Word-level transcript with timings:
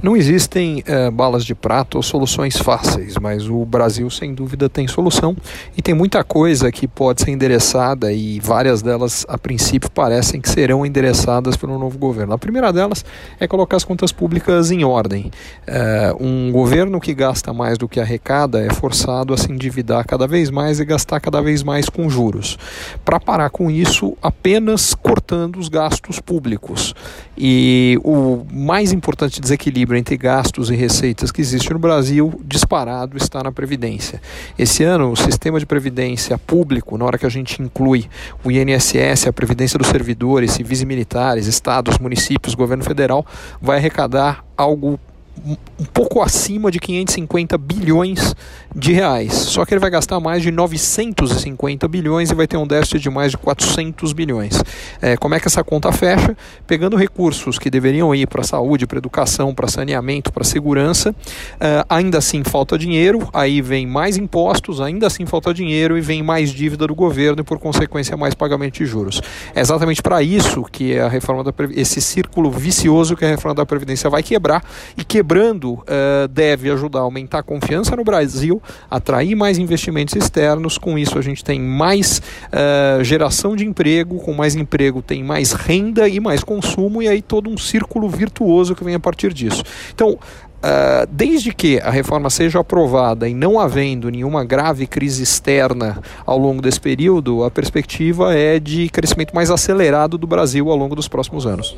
Não 0.00 0.16
existem 0.16 0.82
é, 0.86 1.10
balas 1.10 1.44
de 1.44 1.54
prata 1.54 1.96
ou 1.96 2.02
soluções 2.02 2.56
fáceis, 2.56 3.14
mas 3.20 3.48
o 3.48 3.64
Brasil, 3.64 4.08
sem 4.08 4.32
dúvida, 4.34 4.68
tem 4.68 4.88
solução 4.88 5.36
e 5.76 5.82
tem 5.82 5.94
muita 5.94 6.24
coisa 6.24 6.72
que 6.72 6.88
pode 6.88 7.22
ser 7.22 7.30
endereçada 7.30 8.12
e 8.12 8.40
várias 8.40 8.80
delas, 8.80 9.26
a 9.28 9.36
princípio, 9.36 9.90
parecem 9.90 10.40
que 10.40 10.48
serão 10.48 10.84
endereçadas 10.86 11.56
pelo 11.56 11.78
novo 11.78 11.98
governo. 11.98 12.32
A 12.32 12.38
primeira 12.38 12.72
delas 12.72 13.04
é 13.38 13.46
colocar 13.46 13.76
as 13.76 13.84
contas 13.84 14.10
públicas 14.10 14.70
em 14.70 14.82
ordem. 14.82 15.30
É, 15.66 16.12
um 16.18 16.50
governo 16.50 17.00
que 17.00 17.12
gasta 17.12 17.52
mais 17.52 17.76
do 17.76 17.88
que 17.88 18.00
arrecada 18.00 18.64
é 18.64 18.72
forçado 18.72 19.34
a 19.34 19.36
se 19.36 19.52
endividar 19.52 20.04
cada 20.06 20.26
vez 20.26 20.50
mais 20.50 20.80
e 20.80 20.84
gastar 20.84 21.20
cada 21.20 21.40
vez 21.40 21.62
mais 21.62 21.88
com 21.88 22.08
juros. 22.08 22.58
Para 23.04 23.20
parar 23.20 23.50
com 23.50 23.70
isso, 23.70 24.16
apenas 24.22 24.94
cortando 24.94 25.58
os 25.58 25.68
gastos 25.68 26.18
públicos. 26.18 26.94
E 27.36 27.98
o 28.02 28.44
mais 28.50 28.92
importante 28.92 29.40
desequilíbrio 29.40 29.81
entre 29.90 30.16
gastos 30.16 30.70
e 30.70 30.74
receitas 30.74 31.32
que 31.32 31.40
existe 31.40 31.72
no 31.72 31.78
Brasil, 31.78 32.40
disparado, 32.44 33.16
está 33.16 33.42
na 33.42 33.50
Previdência. 33.50 34.20
Esse 34.58 34.84
ano, 34.84 35.10
o 35.10 35.16
sistema 35.16 35.58
de 35.58 35.66
previdência 35.66 36.38
público, 36.38 36.96
na 36.96 37.04
hora 37.04 37.18
que 37.18 37.26
a 37.26 37.28
gente 37.28 37.60
inclui 37.60 38.08
o 38.44 38.50
INSS, 38.50 39.26
a 39.26 39.32
Previdência 39.32 39.78
dos 39.78 39.88
servidores, 39.88 40.52
civis 40.52 40.80
e 40.80 40.86
militares, 40.86 41.46
estados, 41.46 41.98
municípios, 41.98 42.54
governo 42.54 42.84
federal, 42.84 43.26
vai 43.60 43.78
arrecadar 43.78 44.44
algo 44.56 44.98
um 45.44 45.84
pouco 45.92 46.22
acima 46.22 46.70
de 46.70 46.78
550 46.78 47.58
bilhões 47.58 48.34
de 48.74 48.92
reais. 48.92 49.32
Só 49.32 49.64
que 49.64 49.74
ele 49.74 49.80
vai 49.80 49.90
gastar 49.90 50.20
mais 50.20 50.42
de 50.42 50.50
950 50.50 51.88
bilhões 51.88 52.30
e 52.30 52.34
vai 52.34 52.46
ter 52.46 52.56
um 52.56 52.66
déficit 52.66 53.00
de 53.00 53.10
mais 53.10 53.32
de 53.32 53.38
400 53.38 54.12
bilhões. 54.12 54.62
É, 55.00 55.16
como 55.16 55.34
é 55.34 55.40
que 55.40 55.48
essa 55.48 55.64
conta 55.64 55.90
fecha? 55.90 56.36
Pegando 56.66 56.96
recursos 56.96 57.58
que 57.58 57.68
deveriam 57.68 58.14
ir 58.14 58.26
para 58.26 58.42
saúde, 58.42 58.86
para 58.86 58.98
educação, 58.98 59.54
para 59.54 59.68
saneamento, 59.68 60.32
para 60.32 60.44
segurança, 60.44 61.14
é, 61.58 61.84
ainda 61.88 62.18
assim 62.18 62.44
falta 62.44 62.78
dinheiro, 62.78 63.28
aí 63.32 63.60
vem 63.60 63.86
mais 63.86 64.16
impostos, 64.16 64.80
ainda 64.80 65.06
assim 65.06 65.26
falta 65.26 65.52
dinheiro 65.52 65.98
e 65.98 66.00
vem 66.00 66.22
mais 66.22 66.50
dívida 66.50 66.86
do 66.86 66.94
governo 66.94 67.40
e 67.40 67.44
por 67.44 67.58
consequência 67.58 68.16
mais 68.16 68.34
pagamento 68.34 68.74
de 68.74 68.86
juros. 68.86 69.20
É 69.54 69.60
exatamente 69.60 70.02
para 70.02 70.22
isso 70.22 70.62
que 70.70 70.98
a 70.98 71.08
reforma 71.08 71.42
da 71.42 71.52
esse 71.74 72.00
círculo 72.00 72.50
vicioso 72.50 73.16
que 73.16 73.24
a 73.24 73.28
reforma 73.28 73.54
da 73.54 73.66
previdência 73.66 74.08
vai 74.08 74.22
quebrar 74.22 74.64
e 74.96 75.04
quebrando 75.22 75.74
uh, 75.74 76.26
deve 76.28 76.68
ajudar 76.68 76.98
a 76.98 77.02
aumentar 77.02 77.38
a 77.38 77.42
confiança 77.44 77.94
no 77.94 78.02
Brasil 78.02 78.60
atrair 78.90 79.36
mais 79.36 79.56
investimentos 79.56 80.16
externos. 80.16 80.76
Com 80.76 80.98
isso, 80.98 81.16
a 81.16 81.22
gente 81.22 81.44
tem 81.44 81.60
mais 81.60 82.20
uh, 82.48 83.04
geração 83.04 83.54
de 83.54 83.64
emprego, 83.64 84.18
com 84.18 84.32
mais 84.32 84.56
emprego, 84.56 85.00
tem 85.00 85.22
mais 85.22 85.52
renda 85.52 86.08
e 86.08 86.18
mais 86.18 86.42
consumo, 86.42 87.00
e 87.00 87.06
aí 87.08 87.22
todo 87.22 87.48
um 87.48 87.56
círculo 87.56 88.08
virtuoso 88.08 88.74
que 88.74 88.82
vem 88.82 88.96
a 88.96 89.00
partir 89.00 89.32
disso. 89.32 89.62
Então, 89.94 90.18
Uh, 90.64 91.04
desde 91.10 91.52
que 91.52 91.80
a 91.80 91.90
reforma 91.90 92.30
seja 92.30 92.60
aprovada 92.60 93.28
e 93.28 93.34
não 93.34 93.58
havendo 93.58 94.08
nenhuma 94.08 94.44
grave 94.44 94.86
crise 94.86 95.20
externa 95.20 96.00
ao 96.24 96.38
longo 96.38 96.62
desse 96.62 96.80
período, 96.80 97.42
a 97.42 97.50
perspectiva 97.50 98.32
é 98.32 98.60
de 98.60 98.88
crescimento 98.88 99.34
mais 99.34 99.50
acelerado 99.50 100.16
do 100.16 100.24
Brasil 100.24 100.70
ao 100.70 100.76
longo 100.76 100.94
dos 100.94 101.08
próximos 101.08 101.48
anos. 101.48 101.76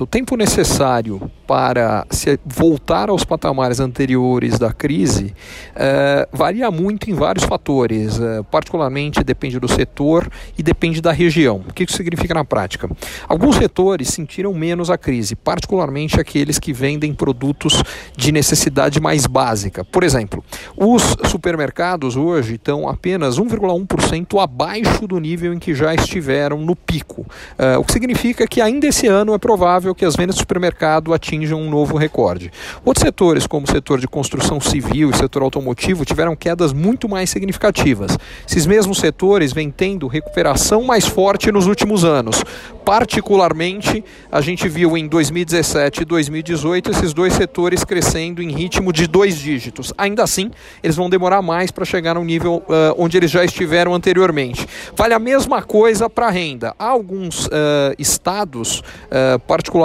O 0.00 0.06
tempo 0.06 0.34
necessário 0.34 1.30
para 1.46 2.06
se 2.08 2.38
voltar 2.46 3.10
aos 3.10 3.22
patamares 3.22 3.80
anteriores 3.80 4.58
da 4.58 4.72
crise 4.72 5.34
uh, 5.74 6.26
varia 6.32 6.70
muito 6.70 7.10
em 7.10 7.14
vários 7.14 7.44
fatores, 7.44 8.18
uh, 8.18 8.42
particularmente 8.50 9.22
depende 9.22 9.58
do 9.58 9.68
setor 9.68 10.30
e 10.56 10.62
depende 10.62 11.02
da 11.02 11.12
região. 11.12 11.62
O 11.68 11.74
que 11.74 11.84
isso 11.84 11.98
significa 11.98 12.32
na 12.32 12.44
prática? 12.46 12.88
Alguns 13.28 13.56
setores 13.56 14.08
sentiram 14.08 14.54
menos 14.54 14.88
a 14.88 14.96
crise, 14.96 15.36
particularmente 15.36 16.18
aqueles 16.18 16.58
que 16.58 16.72
vendem 16.72 17.12
produtos 17.12 17.82
de 18.16 18.32
necessidade 18.32 19.00
mais 19.00 19.26
básica. 19.26 19.84
Por 19.84 20.02
exemplo, 20.02 20.42
os 20.76 21.02
supermercados 21.26 22.16
hoje 22.16 22.54
estão 22.54 22.88
apenas 22.88 23.38
1,1% 23.38 24.42
abaixo 24.42 25.06
do 25.06 25.18
nível 25.18 25.52
em 25.52 25.58
que 25.58 25.74
já 25.74 25.94
estiveram 25.94 26.58
no 26.58 26.74
pico, 26.74 27.20
uh, 27.22 27.78
o 27.78 27.84
que 27.84 27.92
significa 27.92 28.46
que 28.46 28.62
ainda 28.62 28.86
esse 28.86 29.06
ano 29.06 29.34
é 29.34 29.38
provável 29.38 29.89
que 29.94 30.04
as 30.04 30.16
vendas 30.16 30.36
do 30.36 30.40
supermercado 30.40 31.12
atinjam 31.12 31.60
um 31.60 31.70
novo 31.70 31.96
recorde. 31.96 32.50
Outros 32.84 33.02
setores, 33.02 33.46
como 33.46 33.66
o 33.66 33.70
setor 33.70 34.00
de 34.00 34.08
construção 34.08 34.60
civil 34.60 35.10
e 35.10 35.16
setor 35.16 35.42
automotivo, 35.42 36.04
tiveram 36.04 36.34
quedas 36.36 36.72
muito 36.72 37.08
mais 37.08 37.30
significativas. 37.30 38.16
Esses 38.48 38.66
mesmos 38.66 38.98
setores 38.98 39.52
vêm 39.52 39.70
tendo 39.70 40.06
recuperação 40.06 40.82
mais 40.82 41.06
forte 41.06 41.50
nos 41.52 41.66
últimos 41.66 42.04
anos. 42.04 42.42
Particularmente, 42.84 44.04
a 44.32 44.40
gente 44.40 44.68
viu 44.68 44.96
em 44.96 45.06
2017 45.06 46.02
e 46.02 46.04
2018 46.04 46.90
esses 46.90 47.12
dois 47.12 47.32
setores 47.34 47.84
crescendo 47.84 48.42
em 48.42 48.50
ritmo 48.50 48.92
de 48.92 49.06
dois 49.06 49.38
dígitos. 49.38 49.92
Ainda 49.96 50.22
assim, 50.22 50.50
eles 50.82 50.96
vão 50.96 51.10
demorar 51.10 51.42
mais 51.42 51.70
para 51.70 51.84
chegar 51.84 52.14
no 52.14 52.24
nível 52.24 52.62
uh, 52.68 52.94
onde 52.96 53.16
eles 53.16 53.30
já 53.30 53.44
estiveram 53.44 53.94
anteriormente. 53.94 54.66
Vale 54.96 55.14
a 55.14 55.18
mesma 55.18 55.62
coisa 55.62 56.08
para 56.08 56.26
a 56.26 56.30
renda. 56.30 56.74
Há 56.78 56.86
alguns 56.86 57.46
uh, 57.46 57.50
estados, 57.98 58.80
uh, 58.80 59.38
particularmente 59.46 59.79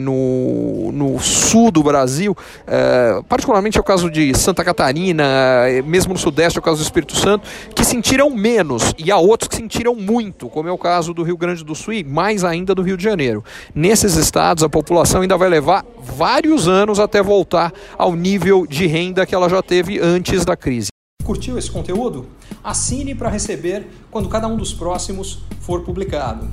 no 0.00 0.90
no, 0.92 1.18
sul 1.18 1.70
do 1.70 1.82
Brasil, 1.82 2.36
é, 2.66 3.20
particularmente 3.28 3.78
é 3.78 3.80
o 3.80 3.84
caso 3.84 4.10
de 4.10 4.36
Santa 4.36 4.64
Catarina, 4.64 5.24
é, 5.66 5.82
mesmo 5.82 6.12
no 6.12 6.18
sudeste 6.18 6.58
é 6.58 6.60
o 6.60 6.62
caso 6.62 6.78
do 6.78 6.82
Espírito 6.82 7.16
Santo, 7.16 7.46
que 7.74 7.84
sentiram 7.84 8.30
menos, 8.30 8.94
e 8.98 9.10
há 9.10 9.16
outros 9.16 9.48
que 9.48 9.56
sentiram 9.56 9.94
muito, 9.94 10.48
como 10.48 10.68
é 10.68 10.72
o 10.72 10.78
caso 10.78 11.14
do 11.14 11.22
Rio 11.22 11.36
Grande 11.36 11.64
do 11.64 11.74
Sul 11.74 11.94
e 11.94 12.04
mais 12.04 12.44
ainda 12.44 12.74
do 12.74 12.82
Rio 12.82 12.96
de 12.96 13.04
Janeiro. 13.04 13.44
Nesses 13.74 14.16
estados, 14.16 14.64
a 14.64 14.68
população 14.68 15.22
ainda 15.22 15.36
vai 15.36 15.48
levar 15.48 15.84
vários 16.00 16.68
anos 16.68 16.98
até 16.98 17.22
voltar 17.22 17.72
ao 17.96 18.14
nível 18.14 18.66
de 18.66 18.86
renda 18.86 19.26
que 19.26 19.34
ela 19.34 19.48
já 19.48 19.62
teve 19.62 19.98
antes 20.00 20.44
da 20.44 20.56
crise. 20.56 20.88
Curtiu 21.24 21.58
esse 21.58 21.70
conteúdo? 21.70 22.26
Assine 22.64 23.14
para 23.14 23.28
receber 23.28 23.86
quando 24.10 24.28
cada 24.28 24.48
um 24.48 24.56
dos 24.56 24.72
próximos 24.72 25.40
for 25.60 25.82
publicado. 25.82 26.48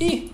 E 0.00 0.33